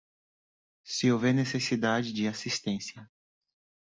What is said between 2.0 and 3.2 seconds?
de assistência